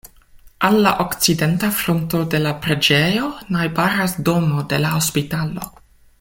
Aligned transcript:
Al 0.69 0.77
la 0.85 0.93
okcidenta 1.03 1.69
fronto 1.81 2.21
de 2.35 2.41
la 2.45 2.53
preĝejo 2.65 3.29
najbaras 3.57 4.17
domo 4.31 4.65
de 4.73 4.81
la 4.87 4.97
hospitalo. 4.99 5.71